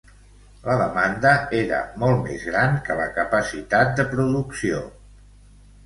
[0.67, 4.85] La demanda era molt més gran que la capacitat de producció.